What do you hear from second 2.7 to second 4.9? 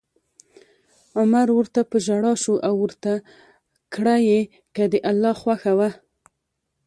ورته کړه یې: که